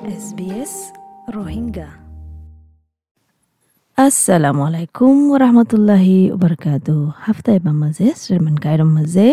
SBS 0.00 0.72
Rohingya 1.36 1.88
আসসালামু 3.98 4.60
আলাইকুম 4.68 5.14
ওরহমতুল্লাহি 5.34 6.16
ওবরকাতু 6.34 6.96
হাফতাই 7.24 7.58
বামাজে 7.58 8.06
শ্রীমান 8.20 8.56
গাইরম 8.64 8.90
মাঝে 8.96 9.26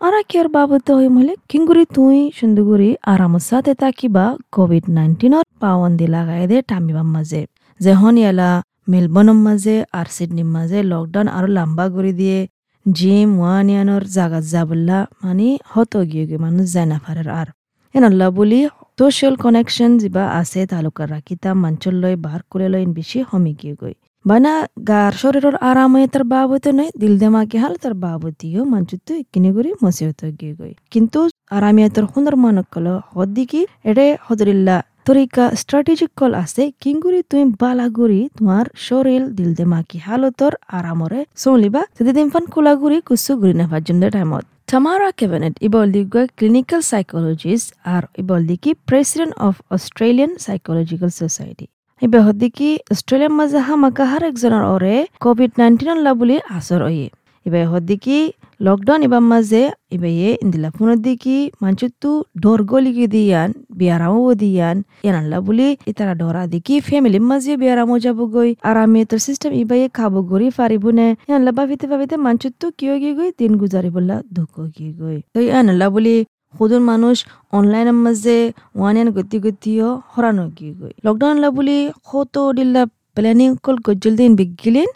আরা 0.00 0.20
কেয়ার 0.30 0.48
বাবত 0.48 0.88
হই 0.90 1.08
মলে 1.08 1.32
কিঙ্গুরি 1.50 1.84
তুই 1.94 2.18
সুন্দুগুরি 2.38 2.90
আরামত 3.12 3.42
সাথে 3.50 3.72
তাকিবা 3.74 4.24
কোভিড 4.52 4.84
নাইন্টিনের 4.96 5.46
পাওয়ান্দি 5.62 6.06
লাগাই 6.14 6.44
দে 6.50 6.58
টামিবাম 6.70 7.08
মাঝে 7.14 7.42
যে 7.80 7.92
হন 8.00 8.16
ইয়ালা 8.22 8.50
মেলবর্নের 8.92 9.40
মাঝে 9.46 9.76
আর 9.92 10.06
সিডনির 10.16 10.48
মাঝে 10.56 10.78
লকডাউন 10.92 11.26
আরও 11.36 11.48
লম্বা 11.56 11.84
করে 11.94 12.12
দিয়ে 12.20 12.38
জিম 12.86 13.30
ওয়ানিয়ানোর 13.40 14.04
জাগাত 14.16 14.44
যাবল্লা 14.52 14.98
মানে 15.22 15.48
হত 15.72 15.92
গিয়ে 16.10 16.36
মানুষ 16.44 16.66
যায় 16.74 16.88
না 16.92 16.98
পারের 17.04 17.28
আর 17.40 17.48
এনল্লা 17.94 18.28
বলি 18.38 18.60
সোশ্যাল 18.98 19.34
কানেকশন 19.42 19.90
যিবা 20.02 20.24
আছে 20.40 20.60
তালুকাৰ 20.70 21.08
ৰাখিতা 21.14 21.50
মঞ্চল 21.62 21.94
লৈ 22.02 22.14
বাহাৰ 22.24 22.42
কৰি 22.52 22.66
লৈ 22.74 22.84
বেছি 22.96 23.18
সমিকি 23.30 23.70
গৈ। 23.80 23.94
বানা 24.24 24.52
গাৰ 24.90 25.12
শৰীৰৰ 25.20 25.56
আৰামে 25.70 26.02
তাৰ 26.12 26.24
বাবতে 26.32 26.70
নয় 26.78 26.90
দিল 27.00 27.14
দেমাকে 27.22 27.56
হাল 27.62 27.74
তাৰ 27.82 27.94
বাবতিও 28.04 28.60
মঞ্চতো 28.72 29.12
কিনি 29.32 29.48
কৰি 29.56 29.70
মচিহত 29.84 30.20
গিয়ে 30.40 30.54
গৈ। 30.60 30.72
কিন্তু 30.92 31.18
আৰামিয়া 31.56 31.88
তোর 31.94 32.04
সুন্দর 32.12 32.34
মানক 32.44 32.66
কল 32.74 32.86
হদ্দিকি 33.14 33.60
এডে 33.90 34.06
হদরিল্লা 34.26 34.76
তরিকা 35.06 35.44
স্ট্র্যাটেজিক 35.60 36.10
কল 36.20 36.32
আছে 36.42 36.62
কিংগুরি 36.82 37.20
তুমি 37.30 37.44
বালাগুরি 37.62 38.20
তোমার 38.36 38.66
শরীর 38.86 39.22
দিল 39.36 39.50
দেমাকি 39.58 39.98
হালতর 40.06 40.52
আরামরে 40.78 41.20
চলিবা। 41.42 41.82
যদি 41.98 42.10
দিন 42.18 42.26
ফান 42.32 42.44
কোলাগুৰি 42.54 42.96
কুচু 43.08 43.32
গুৰি 43.40 43.54
নাফার 43.60 43.82
জন্য 43.88 44.02
টাইমত। 44.16 44.44
Tamara 44.68 45.12
Cabinet 45.14 45.54
Iboldiga 45.60 46.22
clinical 46.38 46.80
psychologist 46.90 47.68
আর 47.94 48.02
Iboldiki 48.22 48.72
president 48.90 49.32
of 49.48 49.54
Australian 49.76 50.32
Psychological 50.44 51.10
Society. 51.22 51.66
ইবে 52.02 52.18
হদ্দিকি 52.26 52.68
অস্ট্রেলিয়ার 52.92 53.34
মাঝে 53.40 53.58
হামাকা 53.68 54.04
হার 54.10 54.22
একজনের 54.30 54.64
ওরে 54.74 54.94
কোভিড 55.24 55.52
নাইন্টিন 55.60 55.98
বুলি 56.20 56.36
আসর 56.56 56.82
ইয়ে 56.96 57.08
ইন্দিলা 57.46 58.47
লকডাউন 58.60 59.00
এবার 59.02 59.22
মাঝে 59.32 59.62
এবার 59.94 60.12
ইন্দিলা 60.44 60.70
ফোন 60.76 60.88
দিকে 60.98 61.36
মানুষের 61.62 61.92
তো 62.02 62.10
ডর 62.42 62.60
গলি 62.70 62.92
দিয়ান 63.08 63.50
বিয়ারাম 63.78 64.14
দিয়ান 64.34 64.76
এনানলা 65.02 65.38
বলে 65.40 65.66
এটা 65.90 66.04
ডরা 66.14 66.42
দিকে 66.46 66.74
ফ্যামিলির 66.80 67.24
মাঝে 67.30 67.52
বিয়ারাম 67.56 67.90
যাব 67.98 68.18
গই 68.34 68.50
আর 68.62 68.76
আমি 68.84 68.98
তোর 69.04 69.20
সিস্টেম 69.26 69.50
এবার 69.54 69.78
খাব 69.98 70.12
ঘুরি 70.30 70.48
পারিব 70.58 70.84
না 70.90 71.06
এনলা 71.28 71.52
ভাবিতে 71.58 71.86
ভাবিতে 71.92 72.14
মানুষের 72.18 72.52
তো 72.60 72.66
কেউ 72.78 72.92
গিয়ে 73.02 73.14
গই 73.18 73.30
দিন 73.40 73.52
গুজারি 73.60 73.90
বললা 73.96 74.16
দুঃখ 74.36 74.54
গিয়ে 74.74 74.92
গই 75.00 75.18
তো 75.34 75.38
এনলা 75.50 75.86
বলে 75.88 76.14
সুদন 76.54 76.82
মানুষ 76.82 77.16
অনলাইন 77.52 77.88
মাঝে 78.04 78.36
ওয়ান 78.74 78.94
এন 79.00 79.08
গতি 79.16 79.38
গতিও 79.44 79.88
হরানো 80.10 80.44
গিয়ে 80.56 80.72
গই 80.80 80.92
লকডাউন 81.04 81.36
লা 81.42 81.48
বলে 81.50 81.76
কত 82.08 82.34
দিল্লা 82.56 82.82
প্ল্যানিং 83.16 83.50
কল 83.64 83.76
গজ্জল 83.86 84.14
দিন 84.20 84.32
বিগিলেন 84.38 84.88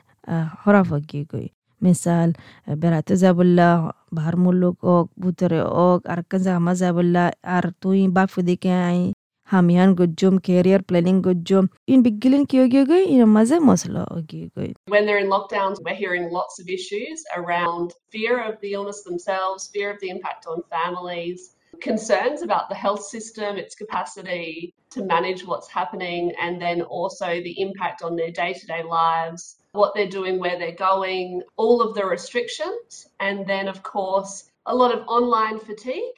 হরাফ 0.60 0.91
গিয়ে 1.10 1.24
গই 1.32 1.47
misal 1.83 2.34
eh, 2.66 2.77
barata 2.77 3.16
zabulla, 3.16 3.92
bahar 4.11 4.36
mullug 4.36 4.77
og, 4.83 5.11
butara 5.16 5.64
og, 5.66 6.06
arka 6.06 6.38
zahama 6.38 6.75
zabulla, 6.75 7.33
ar 7.42 7.72
tuin 7.80 8.12
bagfidikei, 8.14 9.12
hamiyan 9.52 9.94
gujum, 9.94 10.41
career 10.41 10.83
planning 10.83 11.22
gujum. 11.22 11.69
In 11.86 12.03
bigilin 12.03 12.47
kyogyogoi, 12.47 13.06
in 13.06 13.20
a 13.20 13.27
maze 13.27 13.58
mosla 13.60 14.06
ogyogoi. 14.10 14.75
When 14.86 15.06
they're 15.06 15.19
in 15.19 15.28
lockdowns, 15.28 15.78
we're 15.84 15.94
hearing 15.94 16.30
lots 16.30 16.60
of 16.60 16.69
issues 16.69 17.25
around 17.36 17.92
fear 18.10 18.41
of 18.41 18.60
the 18.60 18.72
illness 18.72 19.03
themselves, 19.03 19.69
fear 19.75 19.91
of 19.91 20.00
the 20.00 20.10
impact 20.10 20.47
on 20.47 20.62
families, 20.70 21.55
concerns 21.80 22.42
about 22.42 22.69
the 22.69 22.75
health 22.75 23.03
system, 23.03 23.56
its 23.56 23.75
capacity 23.75 24.75
to 24.91 25.05
manage 25.05 25.44
what's 25.44 25.69
happening, 25.69 26.33
and 26.41 26.60
then 26.60 26.83
also 26.83 27.27
the 27.27 27.60
impact 27.60 28.03
on 28.03 28.16
their 28.16 28.30
day 28.30 28.53
to 28.53 28.66
day 28.66 28.83
lives 28.83 29.56
what 29.73 29.95
they're 29.95 30.09
doing, 30.09 30.39
where 30.39 30.59
they're 30.59 30.73
going, 30.92 31.42
all 31.56 31.81
of 31.81 31.95
the 31.95 32.05
restrictions, 32.05 33.06
and 33.21 33.47
then, 33.47 33.69
of 33.69 33.83
course, 33.83 34.50
a 34.66 34.75
lot 34.75 34.94
of 34.94 35.00
online 35.09 35.59
fatigue. 35.59 36.16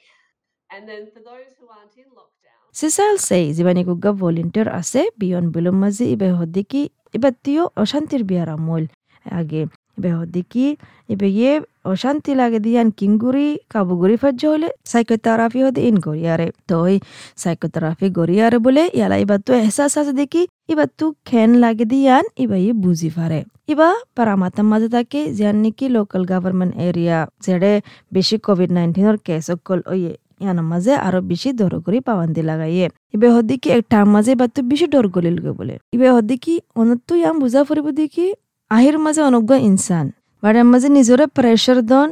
And 0.71 0.87
then 0.89 1.07
for 1.13 1.19
those 1.19 1.49
who 1.59 1.67
aren't 1.69 1.95
in 1.97 2.09
lockdown. 2.19 2.61
Cecil 2.71 3.17
says, 3.17 3.59
Ibaniguga 3.59 4.13
volunteer 4.13 4.67
ase, 4.69 5.09
bion 5.17 5.51
bilumazi 5.51 6.15
ibehodiki, 6.15 6.89
ibatio, 7.13 7.71
oshantir 7.75 8.23
biaramol. 8.23 8.87
আগে 9.39 9.61
ইবে 9.97 10.11
হদ্দিকি 10.17 10.65
ইবে 11.09 11.27
ইয়ে 11.31 11.53
অশান্তি 11.85 12.31
লাগে 12.35 12.59
দিয়ান 12.65 12.87
কিংগুরি 12.99 13.47
কাবুগুরি 13.71 14.15
ফাজ্য 14.17 14.41
হলে 14.53 14.69
psychotherapy 14.85 15.59
হতে 15.65 15.79
in 15.87 15.95
গড়িয়ারে 16.05 16.47
তো 16.69 16.75
ওই 16.81 16.95
psychotherapy 17.37 18.07
গড়িয়ারে 18.17 18.57
বলে 18.65 18.83
ইয়ালা 18.89 19.17
ইবা 19.23 19.35
তো 19.45 19.51
এহসাস 19.59 19.93
আছে 20.01 20.13
দেখি 20.19 20.41
ইবা 20.71 20.85
তু 20.97 21.05
খেন 21.25 21.49
লাগে 21.63 21.85
দিয়ান 21.91 22.23
ইবা 22.43 22.57
ইয়ে 22.57 22.73
বুঝি 22.83 23.09
পারে 23.17 23.39
ইবা 23.73 23.89
পারামাতার 24.17 24.65
মাঝে 24.71 24.89
থাকে 24.95 25.19
যান 25.37 25.55
নাকি 25.63 25.85
লোকাল 25.95 26.21
গভর্নমেন্ট 26.31 26.73
এরিয়া 26.85 27.17
যেড়ে 27.45 27.71
বেশি 28.11 28.35
কোভিড 28.45 28.69
নাইন্টিনের 28.77 29.17
কেস 29.25 29.45
অকল 29.53 29.79
ওয়ে 29.91 30.13
ইয়ানার 30.41 30.67
মাঝে 30.71 30.93
আরও 30.97 31.19
বেশি 31.31 31.49
দর 31.53 31.73
করে 31.85 31.97
পাওয়ান্দি 32.07 32.41
লাগাইয়ে 32.49 32.87
ইবে 33.13 33.27
হদ্দিকি 33.35 33.67
একটা 33.77 33.97
মাঝে 34.07 34.31
বা 34.39 34.45
তো 34.55 34.59
বেশি 34.71 34.85
ডর 34.93 35.05
গলিল 35.15 35.37
বলে 35.59 35.75
ইবে 35.95 36.07
হদ্দিকি 36.15 36.53
অনত্তু 36.79 37.13
ইয়াম 37.21 37.35
বুঝা 37.43 37.61
ফুরিব 37.67 37.87
দেখি 37.99 38.25
আহির 38.71 38.97
মাঝে 39.05 39.21
অনজ্ঞ 39.29 39.51
ইনসান। 39.69 40.05
বাড়ির 40.43 40.67
মাঝে 40.71 40.87
নিজরে 40.97 41.25
প্রেশার 41.37 41.79
দন, 41.91 42.07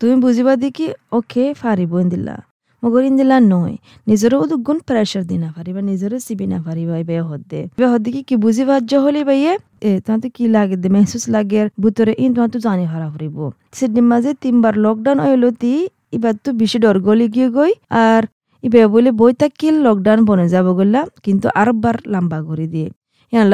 তুমি 0.00 0.14
বুঝিবা 0.24 0.52
দেখি, 0.64 0.86
ওকে 1.18 1.44
ফারিব 1.60 1.92
দিলা 2.12 2.36
মগর 2.82 3.02
ইন্দিলা 3.10 3.36
নয়, 3.52 3.74
নিজরে 4.08 4.36
উদুগুণ 4.42 4.78
প্রেশার 4.88 5.22
দি 5.30 5.36
না 5.44 5.48
পারিবা 5.56 5.80
নিজরে 5.90 6.16
সিবি 6.26 6.46
না 6.52 6.58
পারিবা 6.66 6.94
ইবে 7.02 7.14
হদ্দে 7.30 7.60
ইবে 7.76 7.86
হদ্দি 7.92 8.10
কি 8.28 8.34
বুঝি 8.44 8.64
বাজ্য 8.70 8.92
হলে 9.04 9.20
বাইয়ে 9.28 9.52
এ 9.88 9.90
তোমার 10.04 10.28
কি 10.36 10.44
লাগে 10.54 10.76
দে, 10.82 10.88
মেহসুস 10.96 11.24
লাগে, 11.34 11.60
ভিতরে 11.82 12.12
ইন 12.22 12.30
তোমার 12.34 12.50
তো 12.54 12.58
জানি 12.66 12.84
হারা 12.92 13.08
ফুরিব। 13.12 13.38
সিডনি 13.78 14.02
মাঝে 14.12 14.30
তিনবার 14.42 14.74
লকডাউন 14.84 15.18
হইল 15.24 15.44
তি, 15.60 15.72
এবার 16.16 16.34
তো 16.44 16.50
বেশি 16.60 16.78
ডর 16.84 16.96
গলি 17.06 17.26
গিয়ে 17.34 17.48
গই, 17.56 17.72
আর 18.04 18.22
ইবে 18.66 18.78
বলে 18.94 19.10
বই 19.20 19.32
থাকিল 19.42 19.74
লকডাউন 19.86 20.20
বনে 20.28 20.46
যাব 20.54 20.66
গলা 20.78 21.00
কিন্তু 21.24 21.46
আরবার 21.60 21.96
লম্বা 22.12 22.38
করে 22.48 22.66
দিয়ে। 22.74 22.88
I 23.30 23.44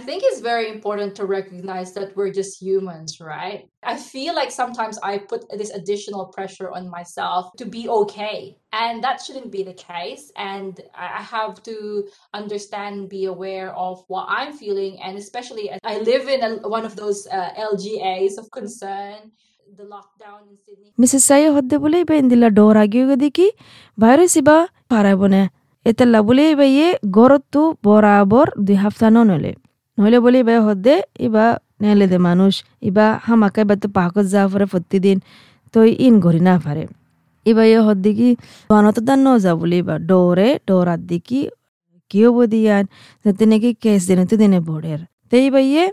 think 0.00 0.22
it's 0.24 0.40
very 0.40 0.68
important 0.68 1.14
to 1.16 1.24
recognize 1.24 1.94
that 1.94 2.14
we're 2.14 2.30
just 2.30 2.60
humans, 2.60 3.18
right? 3.18 3.66
I 3.82 3.96
feel 3.96 4.34
like 4.34 4.50
sometimes 4.50 4.98
I 5.02 5.18
put 5.18 5.48
this 5.56 5.70
additional 5.70 6.26
pressure 6.26 6.70
on 6.70 6.90
myself 6.90 7.50
to 7.56 7.64
be 7.64 7.88
okay. 7.88 8.58
And 8.72 9.02
that 9.02 9.22
shouldn't 9.22 9.50
be 9.50 9.62
the 9.62 9.72
case. 9.72 10.30
And 10.36 10.80
I 10.94 11.22
have 11.22 11.62
to 11.62 12.04
understand, 12.34 13.08
be 13.08 13.24
aware 13.24 13.74
of 13.74 14.04
what 14.08 14.26
I'm 14.28 14.52
feeling. 14.52 15.00
And 15.02 15.16
especially 15.16 15.70
as 15.70 15.80
I 15.82 15.98
live 16.00 16.28
in 16.28 16.60
one 16.64 16.84
of 16.84 16.96
those 16.96 17.26
uh, 17.26 17.50
LGAs 17.56 18.36
of 18.36 18.50
concern. 18.50 19.32
the 19.72 19.88
Mrs. 21.00 21.24
Saya 21.24 21.48
hodde 21.56 21.80
boleh 21.80 22.04
be 22.04 22.20
indila 22.20 22.52
door 22.52 22.74
agi 22.76 23.00
yoga 23.00 23.16
diki 23.16 23.48
virus 23.96 24.36
iba 24.36 24.68
parabone 24.92 25.48
এতেলা 25.88 26.18
বলে 26.26 26.44
ইবা 26.52 26.66
ইয়ে 26.76 26.88
গরত 27.16 27.54
বরাবর 27.84 28.46
দুই 28.66 28.76
হাফতা 28.82 29.08
নলে 29.14 29.52
নহলে 29.96 30.18
বলে 30.24 30.38
ইবা 30.44 30.54
হদ্দে, 30.66 30.94
ইবা 31.26 31.44
নেলে 31.82 32.06
দে 32.12 32.18
মানুষ, 32.28 32.54
ইবা 32.88 33.06
হামাকা 33.26 33.60
ইবা 33.64 33.74
তো 33.82 33.88
পাকত 33.96 34.26
যা 34.32 34.42
পরে 34.50 34.66
প্রতিদিন 34.72 35.16
তো 35.72 35.78
ইন 36.06 36.14
ঘড়ি 36.24 36.40
না 36.48 36.54
পারে। 36.64 36.84
ইবা 37.50 37.62
ইয়ে 37.70 37.80
হদ্দি 37.86 38.10
কি 38.18 38.28
বানত 38.70 38.98
দান 39.06 39.18
ন 39.24 39.28
যা 39.44 39.52
বলে 39.60 39.76
ইবা, 39.82 39.94
ডরে, 40.08 40.48
ডরাত 40.68 41.00
দিকি 41.10 41.40
কি 42.10 42.18
হব 42.26 42.38
দিয়ান 42.52 42.84
যাতে 43.24 43.44
নাকি 43.50 43.70
কেস 43.82 44.00
দিনে 44.08 44.24
তো 44.30 44.34
দিনে 44.42 44.58
বড়ের। 44.68 45.00
তো 45.30 45.34
ইবা 45.48 45.62
ইয়ে 45.72 45.84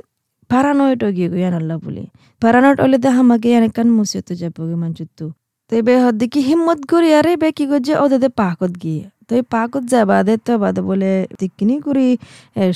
paranoid 0.52 1.02
ogi 1.08 1.26
go 1.32 1.38
yan 1.38 1.54
Allah 1.54 1.78
buli 1.84 2.04
paranoid 2.42 2.80
ole 2.86 2.98
da 2.98 3.10
hamage 3.18 3.50
yan 3.56 3.66
kan 3.78 3.88
musiyatu 3.98 4.34
jaboge 4.42 4.76
manjuttu 4.84 5.26
তো 5.70 5.76
এবে 5.80 5.94
হদ্দিকি 6.06 6.40
হিম্মত 6.50 6.80
করি, 6.92 7.10
আরে 7.20 7.32
বে 7.42 7.50
কি 7.58 7.66
করছে 7.72 7.94
ও 8.02 8.06
দাদে 8.12 8.30
পাকত 8.40 8.74
গিয়ে। 8.84 9.06
তো 9.29 9.33
এই 9.39 9.45
পাকত 9.55 9.85
যা 9.93 10.01
বাদে 10.13 10.35
তো 10.47 10.53
বাদে 10.65 10.81
বলে 10.91 11.11
তিকিনি 11.41 11.77
করি 11.87 12.09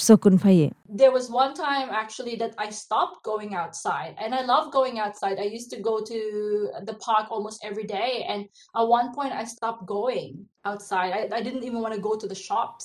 সকুন 0.07 0.35
ফাইয়ে 0.45 0.69
There 1.01 1.13
was 1.19 1.27
one 1.45 1.53
time 1.67 1.89
actually 2.03 2.37
that 2.43 2.53
I 2.65 2.71
stopped 2.71 3.19
going 3.23 3.55
outside, 3.63 4.13
and 4.23 4.31
I 4.35 4.43
love 4.53 4.73
going 4.73 4.97
outside. 4.99 5.37
I 5.39 5.49
used 5.59 5.71
to 5.75 5.79
go 5.91 5.95
to 6.01 6.19
the 6.89 6.95
park 6.95 7.27
almost 7.31 7.59
every 7.63 7.87
day, 7.99 8.13
and 8.31 8.41
at 8.75 8.87
one 8.99 9.09
point 9.17 9.33
I 9.41 9.45
stopped 9.45 9.83
going 9.99 10.47
outside. 10.65 11.11
I, 11.19 11.21
I 11.39 11.41
didn't 11.47 11.65
even 11.69 11.81
want 11.85 11.95
to 11.95 12.01
go 12.01 12.15
to 12.23 12.27
the 12.33 12.41
shops. 12.49 12.85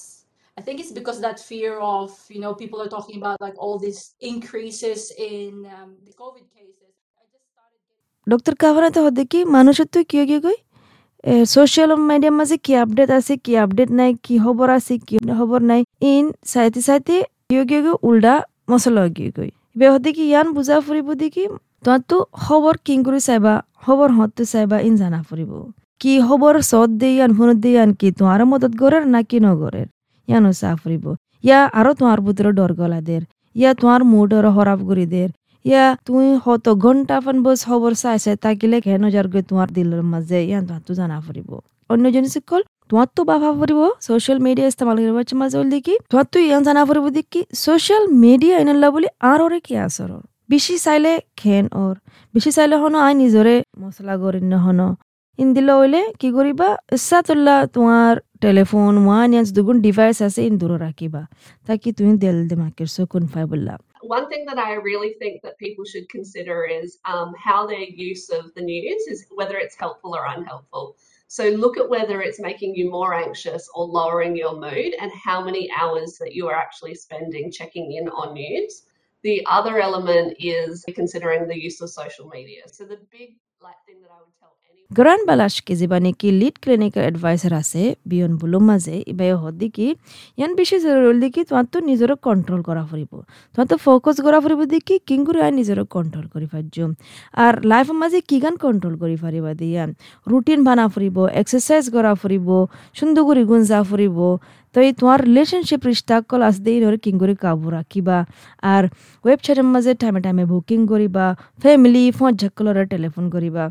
I 0.57 0.61
think 0.61 0.79
it's 0.79 0.91
because 0.91 1.19
that 1.21 1.39
fear 1.39 1.79
of, 1.79 2.09
you 2.29 2.39
know, 2.39 2.53
people 2.53 2.79
are 2.81 2.87
talking 2.87 3.17
about 3.17 3.41
like 3.41 3.55
all 3.57 3.79
these 3.79 4.13
increases 4.21 5.11
in 5.17 5.65
um, 5.75 5.89
the 6.05 6.13
COVID 6.13 6.45
cases. 6.57 6.91
I 7.17 7.23
just 7.33 7.45
started 7.53 7.79
getting 7.87 8.29
doctor 8.31 8.53
কাভানাতে 8.63 8.99
হদ্দিকি 9.05 9.39
মানুষের 9.57 9.87
তো 9.93 9.99
কিয় 10.09 10.25
গিয়ে 11.28 11.44
social 11.54 11.90
মিডিয়ার 12.10 12.34
মাঝে 12.40 12.56
কি 12.64 12.72
update 12.82 13.10
আছে, 13.18 13.34
কি 13.44 13.52
update 13.64 13.90
নাই, 13.98 14.10
কি 14.24 14.34
খবর 14.44 14.68
আছে, 14.78 14.94
কি 15.08 15.16
খবর 15.38 15.60
নাই, 15.70 15.80
ইন 16.12 16.24
চাইতে 16.52 16.80
চাইতে 16.88 17.14
কিয় 17.48 17.62
গিয়ে 17.68 17.80
গই 17.86 17.94
উল্টা 18.08 18.34
মশলা 18.70 19.02
গিয়ে 19.16 19.30
গই 19.36 19.50
বে 19.78 19.86
হদ্দিকি 19.94 20.22
ইয়ান 20.30 20.46
বুজা 20.56 20.76
ফুরিব 20.84 21.08
দেখি 21.22 21.44
তো 22.10 22.16
খবর 22.44 22.74
কিং 22.86 22.98
করে 23.06 23.20
চাইবা 23.28 23.54
খবর 23.84 24.08
হতে 24.18 24.44
চাইবা, 24.52 24.76
ইন 24.86 24.94
জানা 25.00 25.20
ফুরিব 25.28 25.52
কি 26.00 26.12
খবর 26.28 26.52
সদ 26.70 26.90
দিয়ান 27.00 27.30
ফোনত 27.36 27.58
দিয়ান 27.64 27.90
কি 28.00 28.08
তোমার 28.18 28.40
মদত 28.50 28.72
গরের 28.80 29.04
না 29.14 29.20
কি 29.30 29.38
নগরের 29.46 29.88
ইয়ানো 30.28 30.50
চা 30.60 30.70
ফুরিব 30.80 31.04
ইয়া 31.46 31.60
আরও 31.78 31.92
তোমার 31.98 32.18
ভিতরে 32.26 32.50
ডর 32.58 32.72
গলাদের 32.80 33.22
ইয়া 33.56 33.70
তোমার 33.80 34.00
মুডর 34.12 34.44
হরাপ 34.56 34.80
করি 34.88 35.06
দের 35.12 35.30
ইয়া, 35.64 35.84
তুই 36.06 36.26
হত 36.44 36.66
ঘণ্টা 36.84 37.16
ফান 37.24 37.36
বস 37.44 37.60
খবর 37.68 37.92
চাই 38.02 38.16
চাই 38.24 38.36
তাকিলে 38.44 38.78
কেন 38.86 39.02
যার 39.14 39.26
গৈ 39.32 39.42
তোমার 39.50 39.68
দিলের 39.76 40.02
মাঝে 40.12 40.38
ইয়ান 40.48 40.62
তোমার 40.68 40.82
জানা 40.98 41.16
ফুরিব 41.24 41.50
অন্য 41.90 42.04
জিনিস 42.14 42.34
কল 42.50 42.62
তোমার 42.90 43.08
তো 43.16 43.20
বাবা 43.30 43.48
ফুরিব 43.58 43.80
সোশ্যাল 44.06 44.38
মিডিয়া 44.46 44.66
ইস্তেমাল 44.70 44.96
করিব 44.98 45.18
মাঝে 45.42 45.56
বল 45.60 45.68
দেখি। 45.76 45.94
তোমার 46.10 46.26
ইয়ান 46.48 46.62
জানা 46.68 46.82
ফুরিব 46.88 47.06
দেখি 47.18 47.40
সোশ্যাল 47.64 48.02
মিডিয়া 48.24 48.54
এনল্লা 48.62 48.88
বলি 48.94 49.08
আর 49.30 49.40
কি 49.66 49.74
আসর 49.86 50.10
বেশি 50.50 50.74
চাইলে 50.84 51.12
খেন 51.40 51.64
ওর 51.82 51.94
বেশি 52.34 52.50
চাইলে 52.56 52.76
হনো 52.82 52.98
আই 53.06 53.12
নিজরে 53.22 53.54
মশলা 53.82 54.14
করি 54.22 54.40
নহন 54.52 54.80
ইন্দিল 55.38 55.68
হইলে 55.80 56.00
কি 56.20 56.28
করিবা 56.36 56.68
ইচ্ছা 56.96 57.18
তুল্লা 57.26 57.56
তোমার 57.74 58.12
টেলিফোন 58.42 58.92
ওয়ান 59.06 59.28
ইয়ান্স 59.34 59.48
দুগুণ 59.56 59.76
ডিভাইস 59.86 60.18
আছে 60.26 60.40
ইন 60.48 60.54
দূর 60.60 60.72
রাখিবা 60.86 61.22
তাকি 61.66 61.88
তুমি 61.98 62.12
দেল 62.22 62.36
দিমাকের 62.50 62.88
চকুন 62.96 63.22
ফাই 63.32 63.44
বললা 63.52 63.74
One 64.08 64.30
thing 64.30 64.46
that 64.46 64.56
I 64.56 64.72
really 64.72 65.16
think 65.18 65.42
that 65.42 65.58
people 65.58 65.84
should 65.84 66.08
consider 66.08 66.64
is 66.64 66.96
um, 67.04 67.34
how 67.36 67.66
their 67.66 67.80
use 67.80 68.30
of 68.30 68.54
the 68.54 68.62
news 68.62 69.06
is 69.06 69.26
whether 69.34 69.58
it's 69.58 69.76
helpful 69.76 70.16
or 70.16 70.24
unhelpful. 70.24 70.96
So 71.26 71.50
look 71.50 71.76
at 71.76 71.90
whether 71.90 72.22
it's 72.22 72.40
making 72.40 72.74
you 72.74 72.90
more 72.90 73.12
anxious 73.12 73.68
or 73.74 73.84
lowering 73.84 74.34
your 74.34 74.58
mood 74.58 74.94
and 74.98 75.12
how 75.12 75.44
many 75.44 75.70
hours 75.78 76.16
that 76.20 76.34
you 76.34 76.48
are 76.48 76.56
actually 76.56 76.94
spending 76.94 77.52
checking 77.52 77.92
in 77.92 78.08
on 78.08 78.32
news. 78.32 78.86
The 79.24 79.44
other 79.44 79.78
element 79.78 80.38
is 80.38 80.86
considering 80.94 81.46
the 81.46 81.62
use 81.62 81.82
of 81.82 81.90
social 81.90 82.28
media. 82.28 82.62
So 82.66 82.86
the 82.86 83.00
big 83.10 83.36
like 83.60 83.76
thing 83.86 84.00
that 84.00 84.10
I 84.10 84.20
would 84.20 84.32
tell 84.40 84.56
বালাশ 84.90 85.54
কে 85.66 85.74
যিবা 85.80 85.98
নেকি 86.04 86.28
lead 86.40 86.56
ক্লিনিকের 86.62 87.04
adviser 87.10 87.52
আছে 87.60 87.82
বিয়ন 88.10 88.32
বুলো 88.40 88.58
মাঝে 88.68 88.96
ইবাই 89.12 89.30
হদি 89.42 89.68
কি 89.76 89.86
ইয়ান 90.38 90.52
বেশি 90.58 90.76
জরুরি 90.84 91.18
দেখি 91.24 91.40
তোমার 91.48 91.66
তো 91.72 91.78
নিজের 91.88 92.10
কন্ট্রোল 92.26 92.60
করা 92.68 92.82
ফুরিব 92.88 93.12
তোমার 93.54 93.66
তো 93.72 93.76
ফোকাস 93.84 94.16
করা 94.26 94.38
ফুরিব 94.42 94.60
দেখি 94.74 94.94
কিং 95.08 95.18
করে 95.26 95.40
আই 95.46 95.52
নিজের 95.58 95.78
কন্ট্রোল 95.96 96.26
করি 96.34 96.46
পারছ 96.52 96.76
আর 97.36 97.54
লাইফের 97.70 97.96
মাঝে 98.02 98.18
কি 98.28 98.36
গান 98.44 98.54
কন্ট্রোল 98.64 98.94
করি 99.02 99.16
পারিবা 99.24 99.52
দিয়া 99.60 99.84
রুটিন 100.26 100.60
বানা 100.66 100.84
ফুরিব 100.92 101.16
এক্সারসাইজ 101.40 101.84
করা 101.94 102.12
ফুরিব 102.20 102.48
সুন্দর 102.96 103.22
করে 103.28 103.42
গুঞ্জা 103.50 103.78
ফুরিব 103.88 104.18
তো 104.74 104.78
এই 104.82 104.92
তোমার 104.98 105.18
রিলেশনশিপ 105.28 105.80
কল 106.30 106.40
আস 106.48 106.56
দেই 106.66 106.78
ধরে 106.84 106.98
কিং 107.04 107.14
করে 107.22 107.34
কাবু 107.42 107.66
রাখিবা 107.70 108.18
আর 108.72 108.82
ওয়েবসাইটের 109.24 109.66
মাঝে 109.74 109.92
টাইমে 110.00 110.20
টাইমে 110.24 110.44
বুকিং 110.52 110.80
করিবা 110.92 111.26
ফ্যামিলি 111.62 112.02
ফোন 112.18 112.30
ঝাক্কলরে 112.40 112.82
টেলিফোন 112.92 113.26
করিবা 113.36 113.66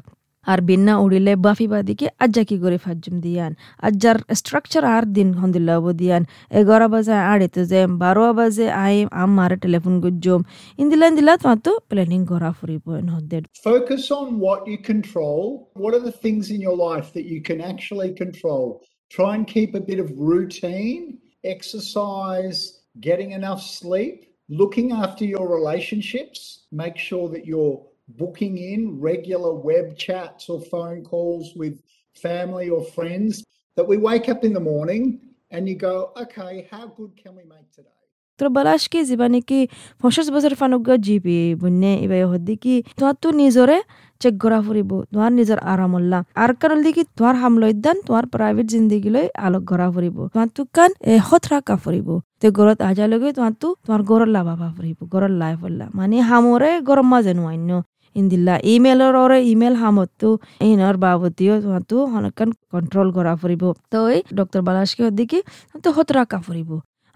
আর 0.51 0.59
বিন্না 0.69 0.93
উড়িলে 1.03 1.33
বাফিবা 1.45 1.79
দিকে 1.89 2.05
আজ্জা 2.23 2.43
কি 2.49 2.55
করে 2.63 2.77
ফাজুম 2.83 3.15
দিয়ান 3.25 3.51
আজ্জার 3.87 4.17
স্ট্রাকচার 4.39 4.83
আর 4.95 5.03
দিন 5.17 5.29
হন্দিল্লাব 5.41 5.85
দিয়ান 6.01 6.23
এগারো 6.59 6.87
বাজে 6.93 7.15
আড়িতে 7.33 7.61
যে 7.71 7.79
বারো 8.03 8.23
বাজে 8.39 8.67
আই 8.85 8.95
আম 9.21 9.31
মারে 9.39 9.57
টেলিফোন 9.63 9.95
গুজম 10.03 10.41
ইন্দিলা 10.81 11.05
ইন্দিলা 11.11 11.33
তোমার 11.41 11.59
তো 11.65 11.71
প্ল্যানিং 11.89 12.21
করা 12.31 12.49
ফুরিব 12.57 12.83
হদ্দের 13.15 13.43
Focus 13.69 14.03
on 14.11 14.27
what 14.39 14.59
you 14.71 14.77
control. 14.93 15.41
What 15.83 15.93
are 15.93 16.05
the 16.09 16.17
things 16.23 16.45
in 16.55 16.59
your 16.61 16.77
life 16.89 17.07
that 17.13 17.25
you 17.25 17.39
can 17.41 17.59
actually 17.61 18.11
control? 18.23 18.65
Try 19.11 19.31
and 19.37 19.45
keep 19.47 19.71
a 19.73 19.79
bit 19.81 19.99
of 19.99 20.07
routine, 20.33 21.03
exercise, 21.43 22.59
getting 22.99 23.31
enough 23.31 23.61
sleep, 23.79 24.15
looking 24.49 24.87
after 24.93 25.25
your 25.25 25.45
relationships. 25.49 26.39
Make 26.71 26.97
sure 26.97 27.27
that 27.29 27.45
you're 27.45 27.77
booking 28.07 28.57
in 28.57 28.79
regular 28.99 29.53
web 29.53 29.97
chats 29.97 30.49
or 30.49 30.59
phone 30.61 31.03
calls 31.03 31.45
with 31.55 31.75
family 32.15 32.69
or 32.69 32.81
friends. 32.97 33.43
That 33.77 33.87
we 33.87 33.97
wake 33.97 34.27
up 34.29 34.43
in 34.43 34.53
the 34.53 34.65
morning 34.73 35.03
and 35.51 35.69
you 35.69 35.75
go, 35.75 36.11
okay, 36.23 36.67
how 36.71 36.85
good 36.97 37.11
can 37.21 37.31
we 37.35 37.43
make 37.53 37.69
today? 37.77 37.93
তোর 38.39 38.49
বালাস 38.55 38.83
কি 38.91 38.99
যিবা 39.09 39.27
নেকি 39.33 39.59
পঞ্চাশ 40.01 40.27
বছর 40.35 40.53
ফানুক 40.61 40.89
GB 41.05 41.37
বুনে 41.61 41.91
ইবাই 42.05 42.23
হদি 42.31 42.55
কি? 42.63 42.75
তোমার 42.97 43.15
তো 43.23 43.27
নিজরে 43.41 43.77
চেক 44.21 44.33
করা 44.43 44.59
ফুরিব 44.65 44.91
তোমার 45.11 45.31
নিজের 45.39 45.59
আরামল্লা 45.71 46.19
আর 46.43 46.51
কারণ 46.61 46.77
দেখি 46.85 47.03
তোমার 47.17 47.35
হামলৈ 47.41 47.73
দান 47.85 47.97
তোমার 48.07 48.25
প্রাইভেট 48.33 48.67
জিন্দগি 48.73 49.09
লৈ 49.15 49.25
আলোক 49.45 49.63
করা 49.71 49.87
ফুরিব। 49.93 50.17
তোমার 50.33 50.49
তো 50.57 50.61
কান 50.75 50.91
হত 51.29 51.43
রাখা 51.53 51.75
ফুরিব। 51.83 52.07
তে 52.41 52.47
গরত 52.57 52.79
আজা 52.89 53.05
লগে 53.11 53.29
তোমার 53.37 53.53
তো 53.61 53.67
তোমার 53.85 54.01
গরর 54.09 54.29
লাভা 54.35 54.67
ফুরিব 54.75 54.99
গরর 55.13 55.33
লাইফ 55.41 55.59
মানে 55.97 56.17
হামরে 56.29 56.71
গরম 56.87 57.07
মাজে 57.13 57.33
নোয়ান্য 57.39 57.69
ইন্দিল্লা 58.19 58.55
ইমেইলৰ 58.73 59.13
ওৰে 59.23 59.39
ইমেইল 59.51 59.75
হামতো 59.81 60.29
ইনৰ 60.69 60.95
বাবতিও 61.03 61.55
তোমাতো 61.63 61.95
হনকান 62.13 62.49
কন্ট্রোল 62.73 63.07
করা 63.17 63.33
ফুরিব 63.41 63.63
তো 63.91 63.99
এই 64.15 64.21
ডক্টর 64.39 64.61
বালাসকে 64.67 65.01
হদিকি 65.07 65.39
তো 65.83 65.89
হত 65.95 66.09
রাখা 66.19 66.37
ফুরিব 66.45 66.69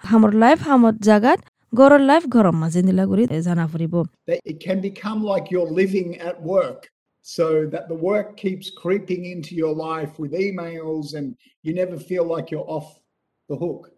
হামর 0.04 0.32
লাইফ 0.44 0.60
হামত 0.70 0.96
জাগাত 1.08 1.40
গরর 1.74 2.04
লাইফ 2.10 2.24
গরম 2.36 2.56
মাজে 2.62 2.82
নিলা 2.88 3.04
কৰি 3.12 3.24
জানা 3.48 3.66
that 4.30 4.40
it 4.52 4.58
can 4.66 4.78
become 4.90 5.20
like 5.32 5.46
you're 5.52 5.74
living 5.82 6.10
at 6.30 6.38
work 6.56 6.82
so 7.26 7.68
that 7.68 7.88
the 7.88 7.96
work 7.96 8.28
keeps 8.38 8.70
creeping 8.72 9.26
into 9.26 9.52
your 9.56 9.74
life 9.74 10.14
with 10.22 10.32
emails 10.34 11.14
and 11.14 11.28
you 11.64 11.74
never 11.74 11.98
feel 12.00 12.26
like 12.26 12.50
you're 12.52 12.70
off 12.78 12.90
the 13.50 13.56
hook. 13.56 13.92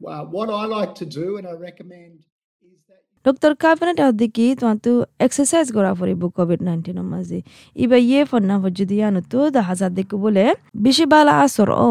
Uh, 0.00 0.24
what 0.24 0.48
I 0.48 0.64
like 0.66 0.94
to 0.96 1.06
do, 1.06 1.38
and 1.38 1.46
I 1.46 1.52
recommend, 1.52 2.24
doctor 3.24 3.52
cabinet 3.62 3.98
হদিকি 4.04 4.46
তোমাতো 4.60 4.90
exercise 5.20 5.66
করা 5.76 5.90
ফুরিব 5.98 6.22
Covid 6.36 6.60
নাইন্টিনের 6.66 7.06
মাঝে 7.12 7.38
ইবা 7.76 7.98
ইয়ে 8.02 8.20
ফন্না 8.30 8.54
যদি 8.78 8.96
আনো 9.06 9.20
তো 9.32 9.38
দেখা 9.56 9.74
যা 9.80 9.88
দেখো 9.96 10.16
বলে 10.24 10.44
বেশি 10.84 11.04
বালা 11.12 11.34
আসর 11.44 11.68
ও 11.80 11.88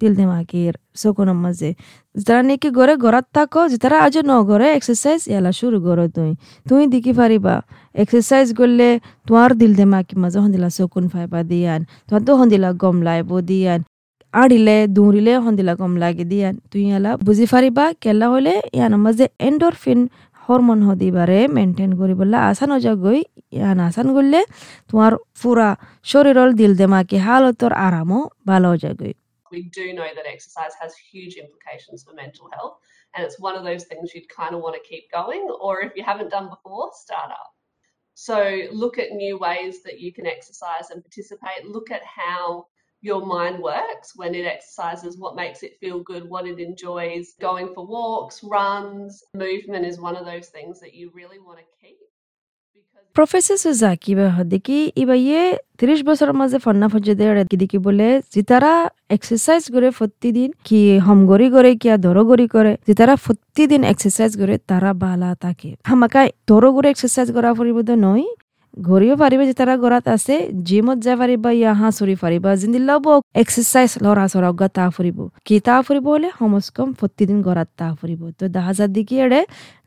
দিল 0.00 0.12
দেমাকির 0.20 0.74
চকুনের 1.00 1.38
মাঝে 1.44 1.70
যারা 2.16 2.42
নাকি 2.48 2.68
ঘরে 2.78 2.94
ঘৰত 3.04 3.26
থাকো 3.36 3.60
যারা 3.74 3.96
আজ 4.06 4.14
ন 4.20 4.32
ঘরে 4.50 4.66
এক্সারসাইজ 4.70 5.20
এলা 5.36 5.52
শুরু 5.60 5.78
করো 5.86 6.04
তুই 6.16 6.30
তুই 6.66 6.82
দেখি 6.94 7.12
পারিবা 7.20 7.54
এক্সারসাইজ 7.94 8.46
করলে 8.60 8.88
তোমার 9.26 9.50
দিল 9.60 9.72
দেমাকি 9.78 10.14
মাঝে 10.22 10.38
হন্দিলা 10.44 10.68
চকুন 10.76 11.04
ফাইবা 11.12 11.40
দিয়ান 11.50 11.80
তোমার 12.06 12.22
তো 12.26 12.32
হন্দিলা 12.40 12.70
গম 12.82 12.96
লাইব 13.06 13.30
দিয়ান 13.50 13.80
আড়িলে 14.34 14.76
দৌৰিলে 14.96 15.32
সন্দিলা 15.38 15.74
কম 15.76 15.92
লাগে 15.96 16.24
দিয়ান 16.30 16.54
তুই 16.70 16.82
এলা 16.96 17.12
বুজি 17.20 17.46
পারিবা 17.52 17.84
কেলা 18.02 18.26
হলে 18.32 18.54
ইয়ানৰ 18.76 19.00
মাঝে 19.04 19.26
এন্ডৰফিন 19.40 20.00
হরমোন 20.47 20.79
হদিবারে 20.87 21.39
মেনটেন 21.57 21.91
করিবলে 21.99 22.37
আসান 22.49 22.71
গই 23.05 23.19
ইয়ান 23.55 23.79
আসান 23.87 24.07
করলে 24.15 24.39
তোমার 24.89 25.13
পুরা 25.41 25.69
শরীরর 26.11 26.49
দিল 26.59 26.71
দেমাকি 26.79 27.17
হালতর 27.25 27.71
আরামও 27.85 28.19
ভালো 28.49 28.71
যাগই 28.83 29.13
we 29.53 29.61
do 29.79 29.85
know 29.93 30.09
that 30.17 30.33
exercise 30.35 30.73
has 30.81 30.93
huge 31.11 31.35
implications 31.43 31.99
for 32.03 32.13
mental 32.23 32.47
health. 32.55 32.75
And 33.13 33.23
it's 33.25 33.39
one 33.39 33.55
of 33.55 33.63
those 33.63 33.83
things 33.89 34.13
you'd 34.13 34.37
kind 34.39 34.53
of 34.55 34.61
want 34.61 34.75
to 34.75 34.89
keep 34.89 35.05
going, 35.11 35.43
or 35.65 35.73
if 35.81 35.91
you 35.95 36.03
haven't 36.03 36.31
done 36.31 36.47
before, 36.49 36.89
start 37.05 37.29
up. 37.41 37.51
So 38.17 38.37
look 38.71 38.97
at 38.97 39.11
new 39.11 39.35
ways 39.37 39.83
that 39.85 39.99
you 39.99 40.11
can 40.17 40.25
exercise 40.25 40.89
and 40.89 41.03
participate. 41.07 41.61
Look 41.75 41.89
at 41.91 42.03
how 42.03 42.65
your 43.02 43.24
mind 43.26 43.60
works 43.60 44.12
when 44.16 44.34
it 44.34 44.44
exercises, 44.46 45.16
what 45.16 45.36
makes 45.36 45.62
it 45.62 45.72
feel 45.80 46.00
good, 46.00 46.28
what 46.28 46.46
it 46.46 46.58
enjoys. 46.60 47.34
Going 47.40 47.72
for 47.74 47.86
walks, 47.88 48.42
runs, 48.44 49.22
movement 49.34 49.86
is 49.86 50.00
one 50.00 50.16
of 50.16 50.24
those 50.24 50.48
things 50.48 50.80
that 50.80 50.94
you 50.94 51.10
really 51.14 51.38
want 51.38 51.58
to 51.58 51.66
keep. 51.80 51.98
Because 52.76 53.04
professor 53.16 53.56
সুজাকি 53.64 54.12
বা 54.18 54.26
হদিকি 54.36 54.78
ইবা 55.02 55.16
ইয়ে 55.24 55.42
তিরিশ 55.80 56.00
বছরের 56.08 56.36
মাঝে 56.40 56.58
ফন্না 56.64 56.86
ফজ্জে 56.92 57.14
দিকি 57.52 57.78
বলে 57.86 58.08
জিতারা 58.34 58.72
exercise 59.16 59.62
করে 59.74 59.88
প্রতিদিন 59.98 60.50
কি 60.66 60.80
হম 61.06 61.18
গড়ি 61.30 61.48
করে 61.54 61.70
কিয়া 61.82 61.96
ধরো 62.06 62.22
গড়ি 62.30 62.46
করে 62.54 62.72
জিতারা 62.88 63.14
প্রতিদিন 63.24 63.82
এক্সারসাইজ 63.92 64.32
করে 64.40 64.54
তারা 64.70 64.90
বালা 65.02 65.30
থাকে 65.44 65.70
হামাকাই 65.88 66.28
ধরো 66.50 66.68
করে 66.76 66.88
এক্সারসাইজ 66.90 67.28
করা 67.36 67.48
ফুরিব 67.58 67.78
তো 67.88 67.94
নয় 68.06 68.24
ঘূৰিও 68.76 69.14
পাৰিবা 69.22 69.44
যে 69.50 69.54
তাৰা 69.60 69.74
ঘৰত 69.84 70.06
আছে, 70.16 70.34
জিমত 70.68 70.98
যাই 71.04 71.16
পাৰিবা, 71.22 71.50
ইয়া 71.60 71.72
হাঁহ 71.80 71.90
চৰি 71.98 72.14
পাৰিবা। 72.22 72.50
জিন্দিল্লা 72.62 72.94
বক 73.06 73.20
এক্সাৰচাইজ 73.42 73.90
ল'ৰা 74.04 74.24
চৰা 74.32 74.50
গা 74.60 74.68
তা 74.76 74.84
ফুৰিব। 74.96 75.18
কি 75.46 75.56
তা 75.66 75.74
ফুৰিব 75.86 76.04
হ'লে? 76.12 76.28
কমচ 76.38 76.66
কম 76.76 76.88
প্ৰতিদিন 77.00 77.38
ঘৰত 77.46 77.68
তা 77.78 77.88
ফুৰিব। 77.98 78.20
তো 78.38 78.44
দাহাজাৰ 78.56 78.88
দিকি 78.96 79.16
এৰে 79.24 79.40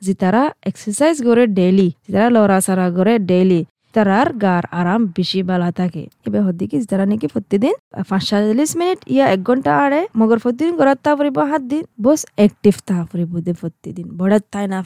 যে 0.05 0.13
তাৰা 0.21 0.41
এক্সাৰচাইজ 0.69 1.15
কৰে 1.27 1.43
ডেইলি 1.59 1.89
যে 2.13 2.23
ল'ৰা 2.35 2.57
চৰা 2.67 2.85
কৰে 2.97 3.13
ডেইলি 3.31 3.61
তারার 3.95 4.27
গার 4.43 4.63
আরাম 4.79 5.01
বেশি 5.17 5.39
ভালো 5.49 5.69
থাকে। 5.79 6.03
এবার 6.27 6.41
হদ্দি 6.47 6.65
কি 6.71 6.77
তারা 6.91 7.05
নাকি 7.11 7.27
প্রতিদিন 7.33 7.73
পাঁচ 8.09 8.23
সাতচল্লিশ 8.29 8.71
মিনিট, 8.79 8.99
ইয়া 9.13 9.25
এক 9.35 9.41
ঘণ্টা 9.47 9.71
আড়ে 9.85 10.01
মগর 10.19 10.39
প্রতিদিন 10.43 10.73
ঘৰত 10.79 10.97
তা 11.05 11.11
ফুরিব 11.17 11.37
হাত 11.51 11.61
দিন 11.71 11.83
বস 12.05 12.21
এক্টিভ 12.45 12.75
তা 12.87 12.97
ফুরিব 13.09 13.31
দে 13.45 13.53
প্রতিদিন 13.61 14.07
বড়াত 14.19 14.43
তাই 14.53 14.65
না 14.73 14.79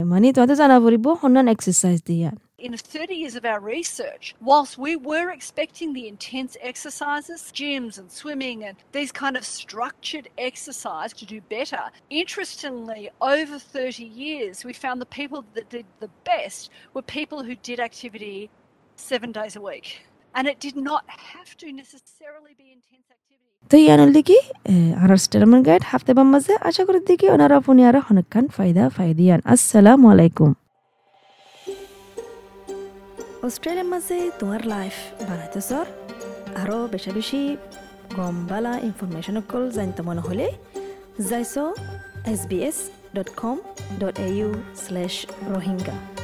মানে 0.00 0.26
তোমাদের 0.36 0.56
জানা 0.60 0.76
ফুরিব 0.84 1.06
হন্যান 1.20 1.46
এক্সারসাইজ 1.54 1.98
দিয়া। 2.08 2.30
In 2.57 2.77
30 2.77 3.15
years 3.15 3.35
of 3.35 3.45
our 3.45 3.59
research, 3.59 4.35
whilst 4.41 4.77
we 4.77 4.95
were 4.95 5.31
expecting 5.31 5.93
the 5.93 6.07
intense 6.07 6.55
exercises, 6.61 7.51
gyms 7.53 7.97
and 7.99 8.11
swimming 8.11 8.63
and 8.63 8.75
these 8.91 9.11
kind 9.11 9.35
of 9.35 9.43
structured 9.43 10.27
exercise 10.37 11.11
to 11.13 11.25
do 11.25 11.41
better, 11.49 11.83
interestingly, 12.09 13.09
over 13.19 13.57
30 13.57 14.03
years, 14.03 14.63
we 14.63 14.73
found 14.73 15.01
the 15.01 15.11
people 15.19 15.43
that 15.55 15.69
did 15.69 15.85
the 15.99 16.09
best 16.23 16.69
were 16.93 17.01
people 17.01 17.43
who 17.43 17.55
did 17.55 17.79
activity 17.79 18.49
seven 18.95 19.31
days 19.31 19.55
a 19.55 19.61
week. 19.61 19.87
and 20.35 20.47
it 20.47 20.57
did 20.59 20.77
not 20.89 21.03
have 21.31 21.51
to 21.57 21.67
necessarily 21.81 22.53
be 22.61 22.67
intense 22.77 23.07
activity. 23.15 23.47
তো 23.71 23.75
ইয়ানোর 23.85 24.11
দিকে 24.17 24.37
আর 25.01 25.09
স্টেলমান 25.25 25.61
guide 25.67 25.83
হাফতে 25.91 26.11
বাম 26.17 26.27
মাঝে 26.33 26.53
আশা 26.69 26.83
করি 26.87 26.99
দিকে 27.09 27.25
ওনারা 27.35 27.55
আপনি 27.61 27.81
আর 27.89 27.95
হনকান 28.07 28.45
ফায়দা 28.57 28.83
ফায়দিয়ান 28.97 29.39
আসসালামু 29.53 30.05
আলাইকুম 30.13 30.49
অস্ট্রেলিয়ার 33.46 33.90
মাঝে 33.94 34.18
তোমার 34.40 34.62
লাইফ 34.66 34.96
বানাইতে 35.28 35.60
সর 35.68 35.86
আরও 36.62 36.78
বেশি 36.92 37.10
বেশি 37.10 37.40
গম 38.16 38.36
বালা 38.50 38.72
ইনফরমেশন 38.88 39.36
অকল 39.40 39.62
জানতে 39.70 40.00
মনে 40.02 40.22
হলে 40.28 40.46
যাইছ 41.28 41.54
S 42.32 42.40
B 42.50 42.58
S 42.68 42.78
dot 43.16 43.28
com 43.40 43.56
dot 44.00 44.16
A 44.18 44.28
U 44.36 44.48
slash 44.84 45.14
Rohingya 45.52 46.15